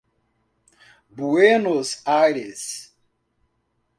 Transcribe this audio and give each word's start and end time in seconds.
Buenos 1.11 2.01
Aires 2.07 2.91